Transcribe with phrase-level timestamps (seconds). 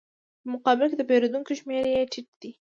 [0.41, 2.51] په مقابل کې د پېرودونکو شمېره یې ټیټه ده